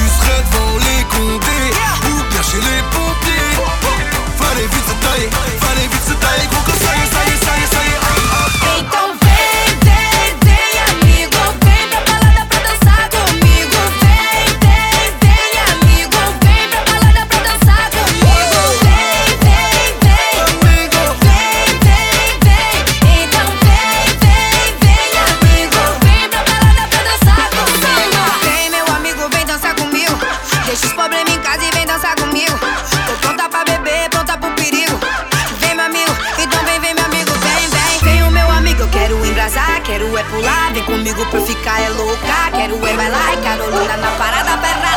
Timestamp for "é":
40.16-40.24, 41.80-41.88, 42.86-42.96